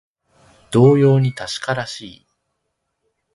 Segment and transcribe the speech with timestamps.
[0.71, 2.27] 同様に確からしい